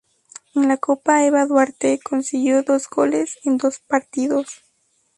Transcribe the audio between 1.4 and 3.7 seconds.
Duarte, consiguió dos goles en